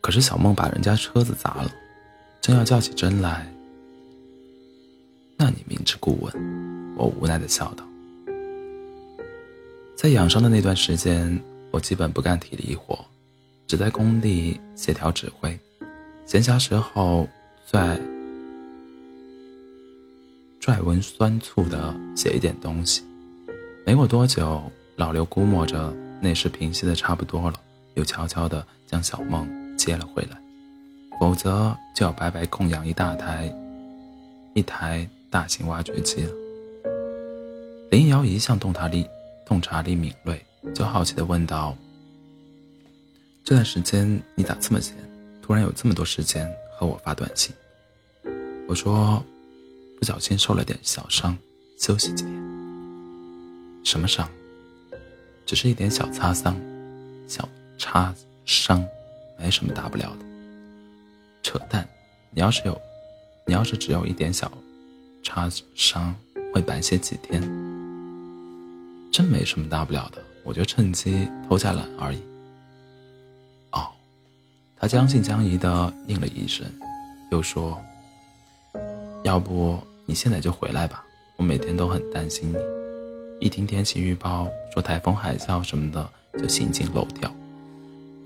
[0.00, 1.70] 可是小梦把人家车子砸了，
[2.40, 3.46] 真要较起真来，
[5.36, 7.84] 那你明知故问，我无奈的笑道。
[9.96, 13.04] 在养伤的那段时间，我基本不干体力活，
[13.66, 15.58] 只在工地协调指挥，
[16.26, 17.26] 闲暇时候
[17.66, 17.98] 在
[20.60, 23.02] 拽文酸醋的写一点东西。
[23.84, 27.60] 没过多久，老刘估摸着那时平息的差不多了，
[27.96, 29.46] 又悄悄地将小梦。
[29.76, 30.40] 接了回来，
[31.20, 33.54] 否则就要白白供养一大台、
[34.54, 36.32] 一台大型挖掘机了。
[37.90, 39.06] 林瑶一向洞察力、
[39.44, 41.76] 洞察力敏锐，就好奇地问道
[43.44, 44.96] ：“这段时间你咋这么闲？
[45.42, 47.54] 突然有这么多时间和我发短信？”
[48.66, 49.22] 我说
[50.00, 51.36] ：“不小心受了点小伤，
[51.78, 52.34] 休息几天。
[53.84, 54.26] ”“什么伤
[55.44, 56.58] ？”“只是一点小擦伤，
[57.28, 57.46] 小
[57.78, 58.84] 擦伤。”
[59.38, 60.24] 没什么大不了的，
[61.42, 61.86] 扯淡！
[62.30, 62.80] 你要是有，
[63.44, 64.50] 你要是只有一点小
[65.22, 66.14] 擦伤，
[66.54, 67.42] 会白歇几天，
[69.12, 70.22] 真没什么大不了的。
[70.42, 72.22] 我就趁机偷下懒而已。
[73.72, 73.88] 哦，
[74.74, 76.64] 他将信将疑的应了一声，
[77.30, 77.78] 又说
[79.22, 81.04] ：“要不你现在就回来吧，
[81.36, 82.56] 我每天都很担心你，
[83.46, 87.30] 一听天气预报说台风海啸什么的，就心惊肉跳，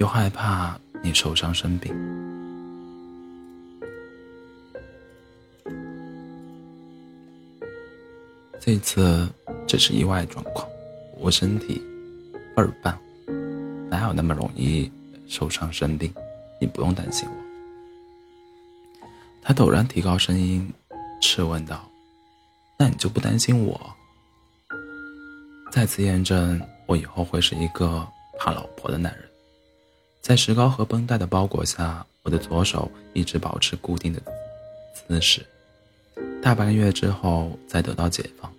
[0.00, 1.96] 又害怕。”你受伤生病，
[8.60, 9.26] 这次
[9.66, 10.68] 只是意外状况，
[11.16, 11.80] 我身体
[12.54, 13.00] 倍儿棒，
[13.88, 14.92] 哪有那么容易
[15.26, 16.12] 受伤生病？
[16.60, 17.34] 你不用担心我。
[19.40, 20.70] 他陡然提高声音，
[21.22, 21.90] 质问道
[22.76, 23.80] ：“那你就不担心我？”
[25.72, 28.06] 再次验证我以后会是一个
[28.38, 29.29] 怕老婆的男人。
[30.20, 34.20] 在石膏和绷带的包裹下，我的左手一直保持固定的
[34.94, 35.44] 姿势。
[36.42, 38.52] 大半个月之后，再得到解放，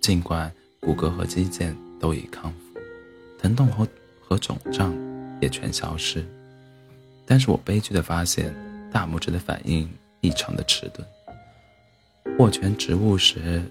[0.00, 0.50] 尽管
[0.80, 2.80] 骨骼和肌腱都已康复，
[3.40, 3.86] 疼痛和
[4.20, 4.94] 和肿胀
[5.40, 6.24] 也全消失，
[7.26, 8.54] 但是我悲剧的发现，
[8.90, 9.88] 大拇指的反应
[10.20, 11.06] 异常的迟钝，
[12.38, 13.62] 握拳植物时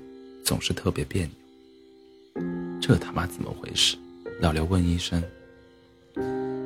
[0.46, 1.32] 总是特别别扭。
[2.80, 3.98] 这他妈怎么回事？
[4.40, 5.22] 老刘问医生。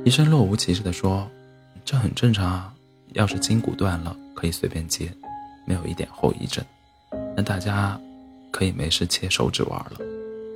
[0.07, 1.29] 医生若无其事地说
[1.83, 2.73] ：“这很正常啊，
[3.11, 5.11] 要是筋骨断了，可以随便接，
[5.65, 6.63] 没有一点后遗症。
[7.35, 7.99] 那大家
[8.49, 9.99] 可以没事切手指玩了。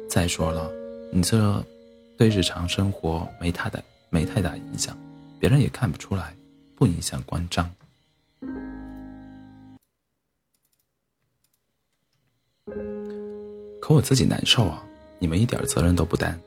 [0.10, 0.72] 再说了，
[1.12, 1.62] 你这
[2.18, 3.78] 对日常生活没太大
[4.10, 4.98] 没太大影响，
[5.38, 6.34] 别人也看不出来，
[6.78, 7.70] 不影响关张。
[13.82, 14.82] 可我自己难受啊，
[15.20, 16.40] 你们一点责任都不担，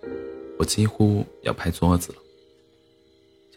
[0.59, 2.19] 我几乎要拍桌子了。”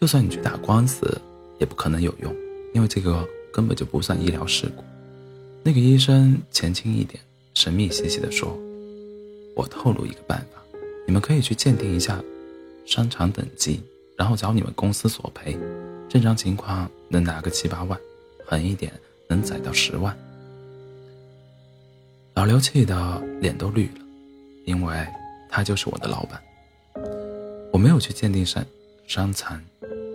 [0.00, 1.20] 就算你去打官司，
[1.58, 2.32] 也不可能有用，
[2.72, 4.84] 因为这个根本就不算医疗事故。
[5.64, 7.20] 那个医生前倾一点，
[7.54, 8.56] 神秘兮兮地说
[9.56, 10.62] ：“我透露一个办法，
[11.04, 12.22] 你们可以去鉴定一下
[12.86, 13.82] 伤残等级，
[14.16, 15.58] 然后找你们公司索赔。
[16.08, 17.98] 正常情况能拿个七八万，
[18.46, 18.92] 狠一点
[19.28, 20.16] 能宰到十万。”
[22.34, 24.00] 老刘气得脸都绿了，
[24.64, 25.04] 因为
[25.50, 26.40] 他就是我的老板。
[27.72, 28.64] 我没有去鉴定伤
[29.08, 29.60] 伤残。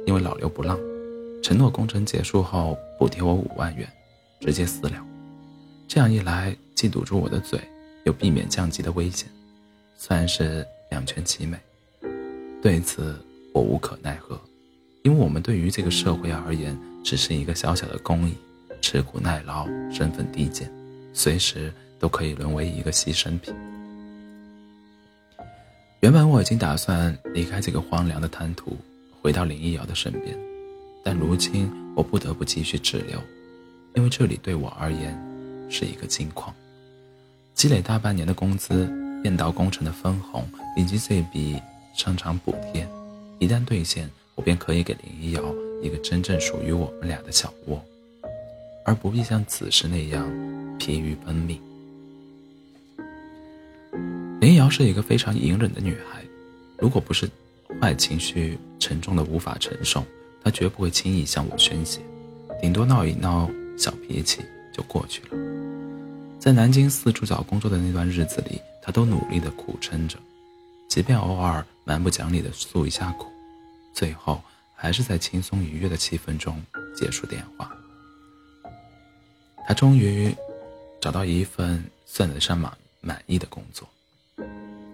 [0.05, 0.77] 因为老刘不让，
[1.41, 3.87] 承诺工程结束后补贴我五万元，
[4.39, 5.05] 直接私了。
[5.87, 7.59] 这样一来，既堵住我的嘴，
[8.05, 9.29] 又避免降级的危险，
[9.95, 11.57] 算是两全其美。
[12.61, 13.15] 对此
[13.53, 14.39] 我无可奈何，
[15.03, 18.33] 因为我们对于这个社会而言，只是一个小小的工蚁，
[18.81, 20.71] 吃苦耐劳，身份低贱，
[21.13, 23.53] 随时都可以沦为一个牺牲品。
[26.01, 28.77] 原本我已经打算离开这个荒凉的滩涂。
[29.23, 30.37] 回到林一瑶的身边，
[31.01, 33.17] 但如今我不得不继续滞留，
[33.95, 35.17] 因为这里对我而言
[35.69, 36.53] 是一个金矿，
[37.53, 38.85] 积累大半年的工资、
[39.21, 40.45] 变道工程的分红
[40.75, 41.57] 以及这笔
[41.95, 42.85] 商场补贴，
[43.39, 45.41] 一旦兑现，我便可以给林一瑶
[45.81, 47.81] 一个真正属于我们俩的小窝，
[48.83, 50.29] 而不必像此时那样
[50.77, 51.57] 疲于奔命。
[54.41, 56.21] 林瑶是一个非常隐忍的女孩，
[56.77, 57.29] 如果不是。
[57.79, 60.03] 坏情绪沉重的无法承受，
[60.43, 61.99] 他绝不会轻易向我宣泄，
[62.61, 64.41] 顶多闹一闹小脾气
[64.73, 65.37] 就过去了。
[66.39, 70.17] 在南京四处找工作的那段日子里，他都努力的苦撑着，
[70.89, 73.27] 即便偶尔蛮不讲理的诉一下苦，
[73.93, 74.41] 最后
[74.75, 76.61] 还是在轻松愉悦的气氛中
[76.95, 77.71] 结束电话。
[79.65, 80.35] 他终于
[80.99, 83.87] 找到一份算得上满满意的工作，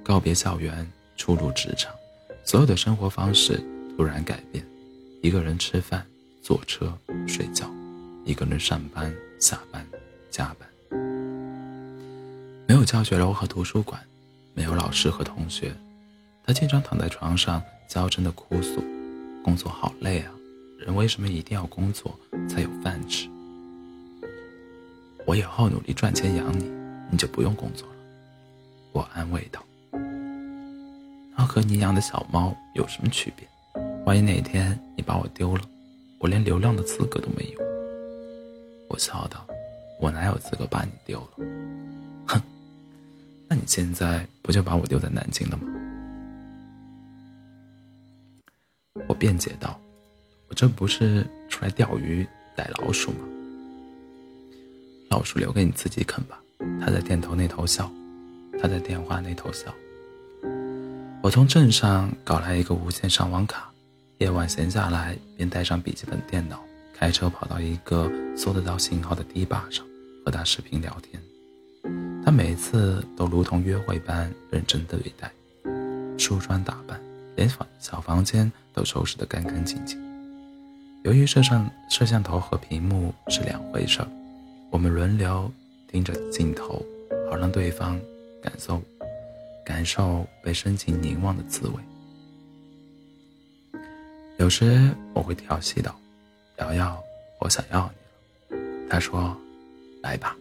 [0.04, 0.88] 告别校园，
[1.18, 1.92] 初入职场。
[2.50, 3.64] 所有的生活方式
[3.96, 4.66] 突然改变，
[5.22, 6.04] 一个人吃饭、
[6.42, 6.92] 坐车、
[7.28, 7.70] 睡觉，
[8.26, 9.86] 一个人上班、下班、
[10.32, 10.68] 加班。
[12.68, 14.02] 没有教学楼和图书馆，
[14.56, 15.72] 没有老师和同学，
[16.44, 18.84] 他经常躺在床上娇嗔的哭诉
[19.46, 20.32] ：“工作好累啊！
[20.80, 22.20] 人为什么一定要工作
[22.50, 23.30] 才有饭吃？”
[25.28, 26.68] 我以后努力赚钱养你，
[27.12, 27.96] 你就不用工作了。
[28.92, 29.64] 我安慰道
[31.40, 33.48] ：“那和你养的小猫有什么区别？
[34.06, 35.62] 万一哪天你把我丢了，
[36.18, 37.60] 我连流浪的资格都没有。”
[38.92, 39.48] 我笑道
[40.02, 41.30] ：“我哪有资格把你丢了？
[42.28, 42.42] 哼！
[43.48, 45.64] 那你现在不就把我丢在南京了吗？”
[49.08, 49.80] 我辩解道
[50.50, 53.20] ：“我这不是出来钓鱼逮老鼠吗？
[55.10, 56.38] 老鼠留给你自己啃吧。”
[56.82, 57.90] 他在电头那头笑。
[58.62, 59.74] 他在电话那头笑。
[61.22, 63.70] 我从镇上搞来一个无线上网卡，
[64.20, 66.64] 夜晚闲下来便带上笔记本电脑，
[66.94, 69.86] 开车跑到一个搜得到信号的堤坝上，
[70.26, 71.22] 和他视频聊天。
[72.24, 75.30] 他每次都如同约会般认真对待，
[76.18, 76.98] 梳妆打扮，
[77.36, 80.00] 连房小房间都收拾得干干净净。
[81.04, 84.08] 由于摄像摄像头和屏幕是两回事儿，
[84.70, 85.52] 我们轮流
[85.92, 86.82] 盯着镜头，
[87.30, 88.00] 好让对方。
[88.42, 88.82] 感受，
[89.70, 91.76] 感受被深情凝望的滋味。
[94.40, 95.96] 有时我会调戏道
[96.58, 97.00] ：“瑶瑶，
[97.40, 97.88] 我想要
[98.50, 99.38] 你了。”他说
[100.02, 100.36] ：“来吧。”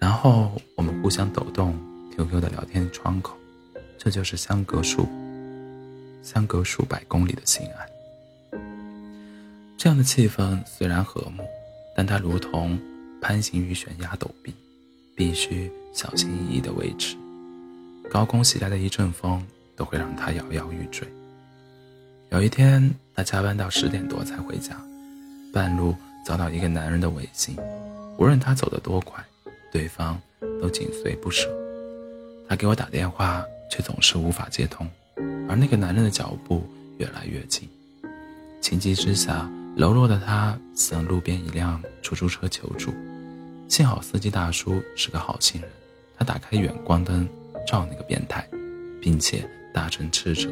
[0.00, 1.78] 然后我们互相抖动
[2.16, 3.36] QQ 的聊天窗口，
[3.96, 5.06] 这就是相隔数
[6.20, 8.58] 相隔数百公里的心爱。
[9.76, 11.44] 这样的气氛虽然和睦，
[11.94, 12.76] 但它如同
[13.22, 14.52] 攀行于悬崖陡壁。
[15.14, 17.16] 必须小心翼翼地维持，
[18.10, 19.44] 高空袭来的一阵风
[19.74, 21.06] 都会让他摇摇欲坠。
[22.30, 24.76] 有一天，他加班到十点多才回家，
[25.52, 25.94] 半路
[26.24, 27.56] 遭到一个男人的违信，
[28.18, 29.22] 无论他走得多快，
[29.72, 30.20] 对方
[30.60, 31.48] 都紧随不舍。
[32.48, 34.88] 他给我打电话，却总是无法接通，
[35.48, 36.66] 而那个男人的脚步
[36.98, 37.68] 越来越近。
[38.60, 42.92] 情急之下，柔弱的他向路边一辆出租车求助。
[43.68, 45.70] 幸好司机大叔是个好心人，
[46.18, 47.28] 他打开远光灯
[47.66, 48.48] 照那个变态，
[49.02, 50.48] 并且大声斥责。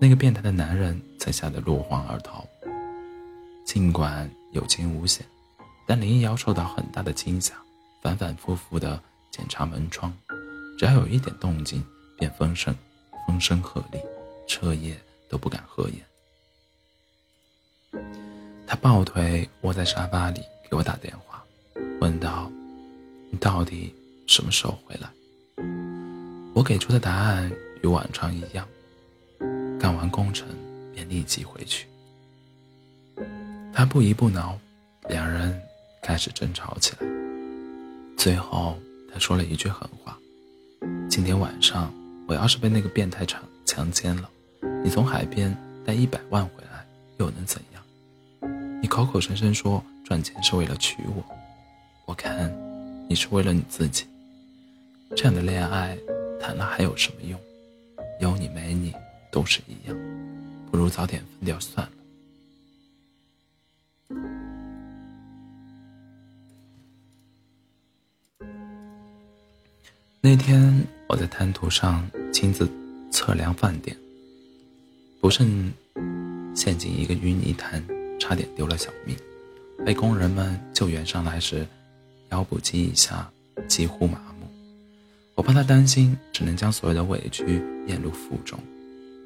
[0.00, 2.44] 那个变态的男人才吓得落荒而逃。
[3.64, 5.24] 尽管有惊无险，
[5.86, 7.54] 但林一瑶受到很大的惊吓，
[8.02, 10.12] 反反复复地检查门窗，
[10.78, 11.84] 只要有一点动静，
[12.18, 12.74] 便风声
[13.26, 14.00] 风声鹤唳，
[14.46, 14.96] 彻夜
[15.28, 16.00] 都不敢合眼。
[18.66, 20.40] 他抱腿窝在沙发里
[20.70, 21.42] 给我打电话。
[22.00, 22.50] 问道
[23.30, 23.94] ：“你到底
[24.26, 25.08] 什么时候回来？”
[26.56, 28.66] 我给出的答案与往常一样，
[29.78, 30.48] 干完工程
[30.94, 31.86] 便立即回去。
[33.74, 34.58] 他不依不挠，
[35.06, 35.54] 两人
[36.02, 37.06] 开始争吵起来。
[38.16, 38.78] 最后，
[39.12, 40.16] 他说了一句狠话
[41.10, 41.92] ：“今天晚上
[42.26, 44.30] 我要是被那个变态强强奸了，
[44.82, 45.54] 你从海边
[45.84, 46.86] 带一百万回来
[47.18, 48.80] 又能怎样？
[48.80, 51.22] 你口口声声说赚钱是为了娶我。”
[52.08, 52.50] 我看，
[53.10, 54.06] 你是为了你自己。
[55.14, 55.96] 这样的恋爱
[56.46, 57.40] 谈了还有什么用？
[58.20, 58.94] 有你没你
[59.32, 59.98] 都是一样，
[60.70, 61.92] 不如早点分掉算了。
[70.20, 72.70] 那天我在滩涂上亲自
[73.10, 73.96] 测量饭点，
[75.20, 75.72] 不慎
[76.54, 77.84] 陷进一个淤泥潭，
[78.20, 79.16] 差点丢了小命。
[79.84, 81.66] 被工人们救援上来时。
[82.30, 83.30] 腰部及以下
[83.68, 84.35] 几乎麻木，
[85.36, 88.58] 我怕他担心，只能将所有的委屈咽入腹中。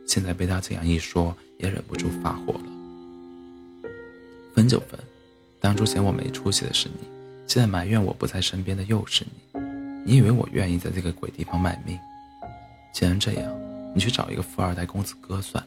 [0.08, 2.64] 现在被他这样一说，也忍不住发火了。
[4.52, 4.98] 分就分，
[5.60, 7.06] 当初嫌我没出息的是你，
[7.46, 9.60] 现在埋怨我不在身边的又是你。
[10.04, 11.96] 你以为我愿意在这个鬼地方卖命？
[12.92, 13.56] 既然这样，
[13.94, 15.64] 你去找一个富二代公子哥算，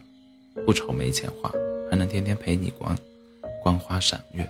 [0.65, 1.49] 不愁没钱花，
[1.89, 2.97] 还能天天陪你光
[3.63, 4.45] 光花赏月，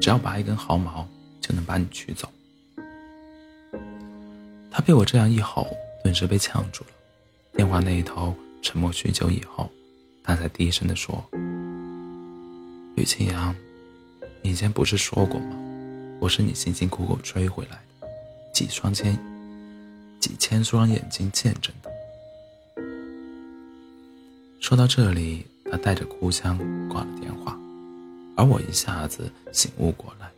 [0.00, 1.06] 只要拔一根毫毛。
[1.46, 2.26] 就能把你娶走。
[4.76, 5.68] 他被我这样一吼，
[6.02, 6.90] 顿时被呛住了。
[7.52, 9.70] 电话那一头沉默许久以后，
[10.24, 11.24] 他才低声地说
[12.96, 13.54] ：“吕清扬，
[14.42, 15.56] 你以前不是说过吗？
[16.18, 18.08] 我是你辛辛苦苦追回来的，
[18.52, 19.16] 几双千，
[20.18, 21.88] 几千双眼睛见证的。”
[24.58, 27.56] 说到这里，他带着哭腔挂了电话，
[28.36, 30.28] 而我一下子醒悟过来。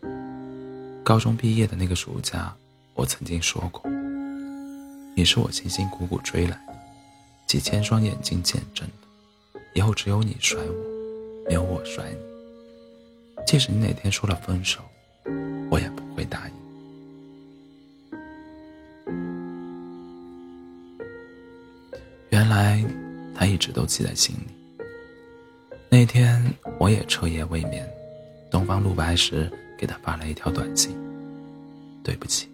[1.03, 2.55] 高中毕业的那个暑假，
[2.93, 3.83] 我曾经说过
[5.19, 6.77] ：“你是我辛辛苦苦追来的，
[7.47, 12.19] 几千双眼睛见证的，以后只有你甩我，没有我甩你。
[13.47, 14.83] 即使你哪天说了分手，
[15.71, 16.55] 我也不会答应。
[22.29, 22.85] 原来
[23.35, 24.43] 他一直都记在心里。
[25.89, 26.45] 那天
[26.79, 27.89] 我也彻夜未眠，
[28.51, 30.95] 东方露白时给他发了一条短信
[32.05, 32.47] ：“对不起。”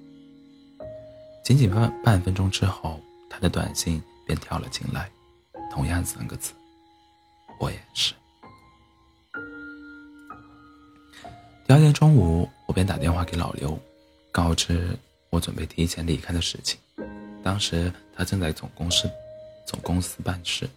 [1.43, 5.11] 仅仅半半分钟之后，他的短信便跳了进来，
[5.73, 6.53] 同样三个字
[7.59, 8.15] ：“我也是。”
[11.67, 13.77] 第二天中午，我便打电话给老刘，
[14.31, 14.97] 告知
[15.31, 16.79] 我准备提前离开的事情。
[17.43, 19.11] 当时他正在总公司
[19.67, 20.71] 总公司办事，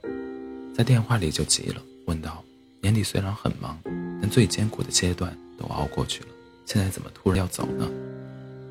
[0.76, 2.44] 在电话里就急了，问道
[2.82, 3.80] ：“年底虽然很忙，
[4.20, 6.30] 但最艰苦的阶段都熬过去了，
[6.66, 7.88] 现在怎么突然要走呢？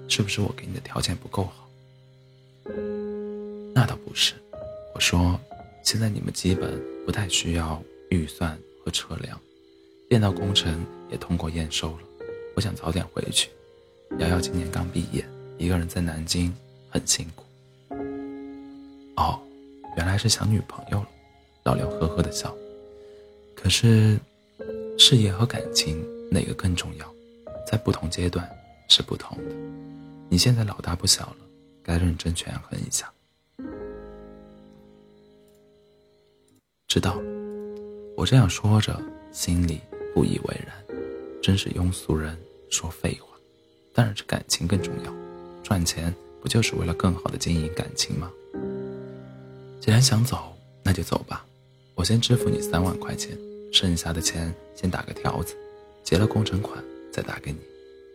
[0.08, 1.62] 是不是我给你的条件不够好？”
[3.74, 4.34] 那倒不是，
[4.94, 5.38] 我说，
[5.82, 9.38] 现在你们基本不太需要预算和测量，
[10.08, 11.98] 电脑工程也通过验收了。
[12.54, 13.50] 我想早点回去。
[14.18, 15.26] 瑶瑶今年刚毕业，
[15.58, 16.54] 一个人在南京
[16.88, 17.44] 很辛苦。
[19.16, 19.40] 哦，
[19.96, 21.08] 原来是想女朋友了。
[21.64, 22.54] 老刘呵呵的笑。
[23.56, 24.16] 可是，
[24.96, 26.00] 事业和感情
[26.30, 27.12] 哪个更重要？
[27.66, 28.48] 在不同阶段
[28.88, 29.44] 是不同的。
[30.28, 31.36] 你现在老大不小了。
[31.82, 33.12] 该认真权衡一下。
[36.94, 37.20] 知道，
[38.16, 38.96] 我这样说着，
[39.32, 39.80] 心里
[40.14, 40.72] 不以为然。
[41.42, 42.38] 真是庸俗人
[42.70, 43.36] 说废话。
[43.92, 45.12] 当然是感情更重要，
[45.64, 48.30] 赚钱不就是为了更好的经营感情吗？
[49.80, 51.44] 既然想走，那就走吧。
[51.96, 53.36] 我先支付你三万块钱，
[53.72, 55.56] 剩下的钱先打个条子，
[56.04, 56.80] 结了工程款
[57.12, 57.58] 再打给你，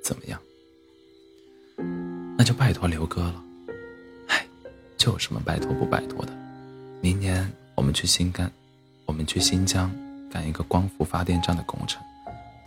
[0.01, 0.41] 怎么样？
[2.38, 3.43] 那就拜托刘哥了。
[5.05, 6.31] 有什么拜托不拜托的？
[7.01, 8.50] 明年我们去新干，
[9.09, 9.91] 我们去新疆
[10.29, 11.99] 干一个光伏发电站的工程，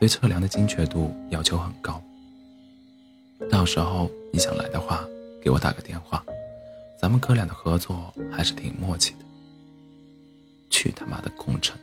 [0.01, 2.03] 对测量的精确度要求很高。
[3.49, 5.07] 到时候你想来的话，
[5.41, 6.21] 给我打个电话，
[7.01, 9.19] 咱们哥俩的合作还是挺默契的。
[10.69, 11.79] 去他妈的工程！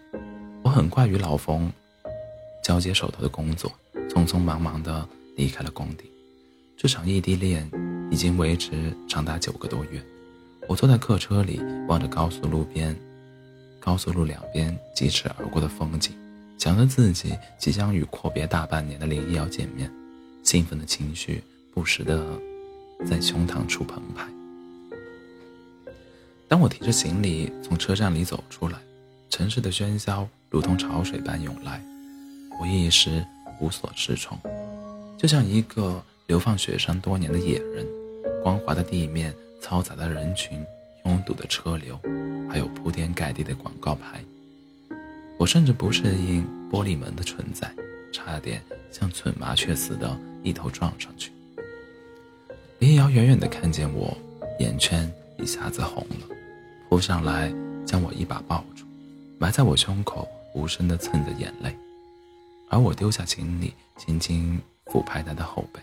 [0.61, 1.71] 我很快与老冯
[2.61, 3.71] 交接手头的工作，
[4.09, 6.11] 匆匆忙忙地离开了工地。
[6.75, 7.65] 这场异地恋
[8.11, 10.03] 已经维持长达九个多月。
[10.67, 12.93] 我坐在客车里，望着高速路边、
[13.79, 16.13] 高速路两边疾驰而过的风景，
[16.57, 19.91] 想着自己即将与阔别大半年的林一瑶见面，
[20.43, 21.43] 兴奋的情绪
[21.74, 22.25] 不时的
[23.07, 24.25] 在胸膛处澎湃。
[26.48, 28.77] 当我提着行李从车站里走出来，
[29.29, 31.81] 城市的喧嚣如同潮水般涌来，
[32.62, 33.25] 我一时
[33.59, 34.38] 无所适从，
[35.17, 37.86] 就像一个流放雪山多年的野人，
[38.43, 39.33] 光滑的地面。
[39.62, 40.65] 嘈杂的人群，
[41.03, 42.00] 拥堵的车流，
[42.50, 44.24] 还有铺天盖地的广告牌。
[45.38, 47.72] 我甚至不适应玻璃门的存在，
[48.12, 51.32] 差点像蠢麻雀似的，一头撞上去。
[52.79, 54.18] 林瑶远远地看见我，
[54.60, 56.36] 眼圈一下子红了，
[56.89, 57.53] 扑上来
[57.86, 58.84] 将我一把抱住，
[59.38, 61.74] 埋在我胸口，无声地蹭着眼泪。
[62.70, 65.79] 而我丢下行李，轻轻抚拍她的后背。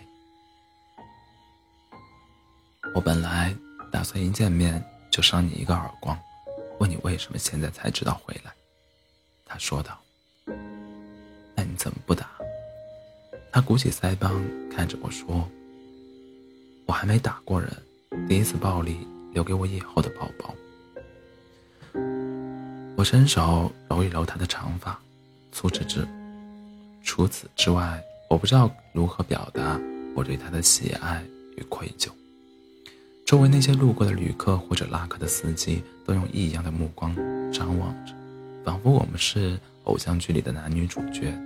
[2.95, 3.55] 我本来。
[3.93, 6.19] 打算一见面就扇你一个耳光，
[6.79, 8.53] 问你为什么现在才知道回来。
[9.45, 9.99] 他说道
[11.55, 12.31] ：“那你怎么不打？”
[13.53, 15.49] 他鼓起腮帮看着我说
[16.85, 17.71] ：“我还没打过人，
[18.29, 20.55] 第一次暴力留给我以后的宝宝。”
[22.97, 24.99] 我伸手揉一揉他的长发，
[25.53, 26.07] 除此之
[27.03, 29.81] 除此之外，我不知道如何表达
[30.15, 31.25] 我对他的喜爱
[31.57, 32.11] 与愧疚。
[33.27, 37.13] 周围那些路过的旅客或者拉客的司机都用异样的目光
[37.53, 38.15] 张望着，
[38.65, 41.37] 仿佛我们是偶像剧里的男女主角。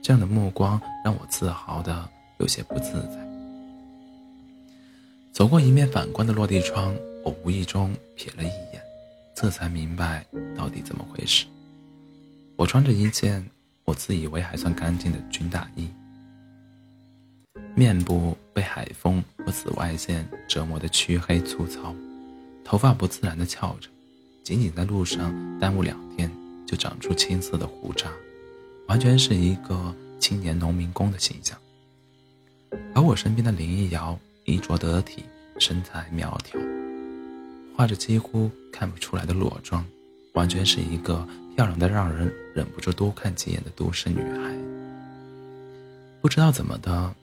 [0.00, 2.08] 这样的目光让我自豪的
[2.38, 3.28] 有些不自在。
[5.32, 6.94] 走过一面反光的落地窗，
[7.24, 8.80] 我无意中瞥了一眼，
[9.34, 10.24] 这才明白
[10.56, 11.46] 到底怎么回事。
[12.54, 13.44] 我穿着一件
[13.84, 15.88] 我自以为还算干净的军大衣。
[17.74, 21.94] 面部被海风和紫外线折磨得黢黑粗糙，
[22.64, 23.88] 头发不自然地翘着，
[24.42, 26.28] 仅仅在路上耽误两天
[26.66, 28.10] 就长出青色的胡渣，
[28.88, 31.56] 完全是一个青年农民工的形象。
[32.94, 35.24] 而我身边的林一瑶衣着得体，
[35.60, 36.60] 身材苗条，
[37.76, 39.84] 画着几乎看不出来的裸妆，
[40.34, 41.24] 完全是一个
[41.54, 44.52] 漂亮的让人忍不住多看几眼的都市女孩。
[46.20, 47.14] 不知道怎么的。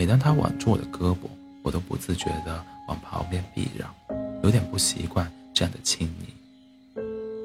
[0.00, 1.28] 每当他挽住我的胳膊，
[1.62, 3.94] 我都不自觉地往旁边避让，
[4.42, 7.02] 有点不习惯这样的亲昵。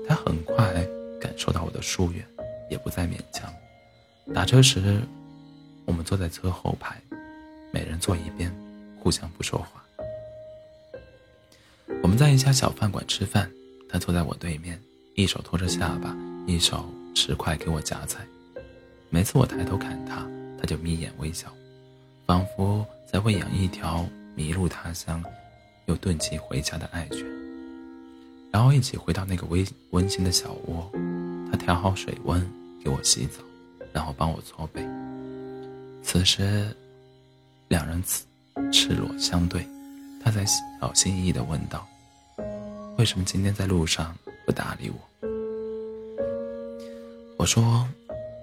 [0.07, 0.73] 他很快
[1.19, 2.25] 感受到我的疏远，
[2.71, 3.53] 也不再勉强，
[4.33, 5.01] 打车时，
[5.83, 6.95] 我们坐在车后排，
[7.73, 8.49] 每人坐一边，
[9.01, 9.83] 互相不说话。
[12.01, 13.51] 我们在一家小饭馆吃饭，
[13.89, 14.81] 他坐在我对面，
[15.15, 16.15] 一手托着下巴，
[16.47, 18.25] 一手持筷给我夹菜。
[19.09, 20.25] 每次我抬头看他，
[20.57, 21.53] 他就眯眼微笑，
[22.25, 24.05] 仿佛在喂养一条
[24.35, 25.23] 迷路他乡
[25.85, 27.23] 又遁迹回家的爱犬。
[28.51, 30.89] 然后一起回到那个温温馨的小窝，
[31.51, 32.41] 他调好水温
[32.83, 33.41] 给我洗澡，
[33.91, 34.81] 然后帮我搓背。
[36.01, 36.73] 此时，
[37.67, 38.23] 两人赤
[38.71, 39.67] 赤裸相对，
[40.23, 41.85] 他才小心翼翼地问道
[42.97, 44.15] ：“为什么今天在路上
[44.45, 45.27] 不搭理我？”
[47.37, 47.85] 我说：“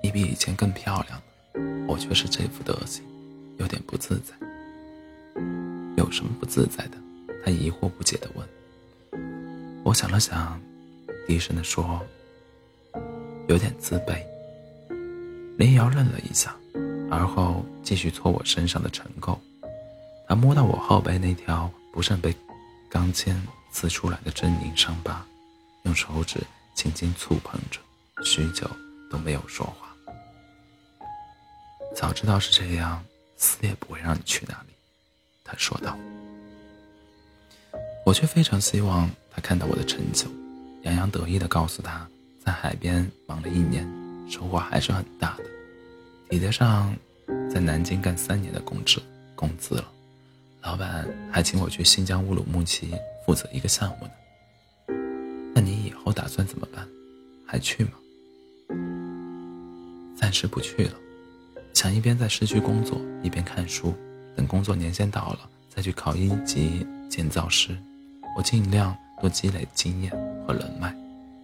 [0.03, 3.03] 你比以前更漂亮了，我却是这副德行，
[3.63, 4.35] 有点不自在。”
[5.97, 6.99] 有什么不自在的？
[7.45, 8.47] 他疑惑不解地问。
[9.85, 10.61] 我想了想，
[11.27, 12.01] 低声地说
[13.49, 14.23] ：“有点自卑。”
[15.59, 16.55] 林瑶愣了一下，
[17.11, 19.39] 而后继续搓我身上的尘垢。
[20.29, 22.35] 他摸到我后背那条不慎被
[22.89, 23.35] 钢钎
[23.71, 25.27] 刺出来的狰狞伤疤，
[25.83, 26.41] 用手指
[26.75, 27.81] 轻轻触碰着，
[28.25, 28.69] 许久
[29.11, 29.95] 都没有说话。
[31.95, 33.05] 早知道是这样，
[33.43, 34.73] 死也不会让你去那里。”
[35.45, 35.99] 他说道。
[38.07, 39.11] 我却非常希望。
[39.35, 40.27] 他看到我的成就，
[40.83, 42.07] 洋洋得意地告诉他，
[42.45, 43.83] 在海边忙了一年，
[44.31, 45.45] 收获还是很大的，
[46.29, 46.95] 抵得上
[47.51, 49.01] 在南京干三年的工资
[49.35, 49.91] 工资了。
[50.61, 52.95] 老板还请我去新疆乌鲁木齐
[53.25, 54.13] 负责一个项目呢。
[55.55, 56.87] 那你以后打算怎么办？
[57.47, 57.93] 还去吗？
[60.15, 60.95] 暂时不去了，
[61.83, 63.93] 想一边在市区工作，一边看书，
[64.37, 67.77] 等工作年限到了再去考一级建造师。
[68.37, 68.97] 我尽量。
[69.21, 70.11] 多积累经验
[70.45, 70.93] 和人脉，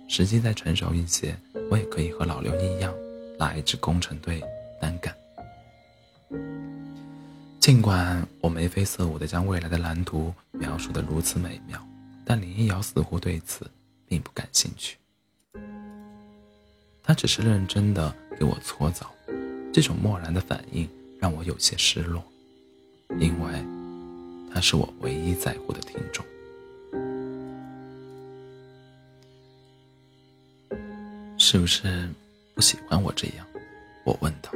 [0.09, 1.37] 时机再成熟一些，
[1.71, 2.93] 我也可以和老刘一样，
[3.39, 4.43] 拉一支工程队
[4.81, 5.15] 单干。
[7.61, 11.81] 尽管我眉飞色舞地将未来的蓝图描述得如此美妙，
[12.25, 13.71] 但林一瑶似乎对此
[14.09, 14.97] 并不感兴趣。
[17.01, 19.09] 他只是认真地给我搓澡，
[19.73, 20.89] 这种漠然的反应
[21.21, 22.23] 让我有些失落，
[23.19, 23.65] 因为
[24.53, 26.25] 他是我唯一在乎的听众。
[31.39, 32.09] 是不是
[32.55, 33.47] 不喜欢我这样？
[34.05, 34.53] 我问他。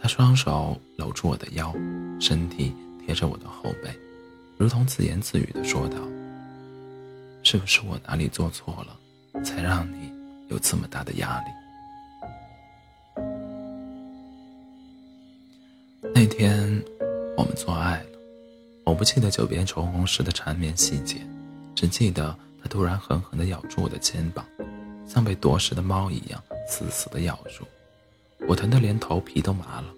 [0.00, 1.74] 他双手搂住我的腰，
[2.20, 2.72] 身体
[3.04, 3.90] 贴着我的后背，
[4.56, 5.96] 如同自言自语地说道
[7.42, 10.12] ：“是不是我哪里做错了，才让你
[10.48, 11.46] 有这么大的压力？”
[16.20, 16.82] 那天
[17.36, 18.18] 我们做爱了，
[18.82, 21.24] 我不记得久别重逢时的缠绵细节，
[21.76, 24.44] 只记得他突然狠狠地咬住我的肩膀。
[25.06, 27.64] 像被夺食的猫一样死死地咬住，
[28.48, 29.94] 我疼得连头皮都麻了，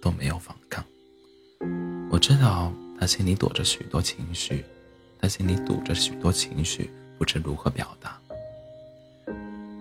[0.00, 0.82] 都没有反抗。
[2.10, 4.64] 我知道他心里躲着许多情绪，
[5.20, 8.18] 他心里堵着许多情绪，不知如何表达。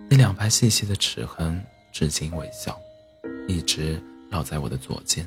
[0.10, 1.64] 那两排细细的齿痕
[1.94, 2.78] 至今未消，
[3.48, 3.98] 一直
[4.30, 5.26] 烙在我的左肩。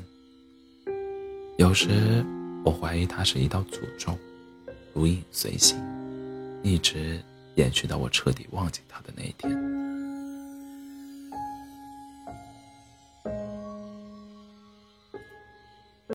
[1.57, 2.23] 有时
[2.63, 4.17] 我怀疑它是一道诅咒，
[4.93, 5.77] 如影随形，
[6.61, 7.19] 一直。
[7.55, 9.82] 延续到我彻底忘记他的那一天。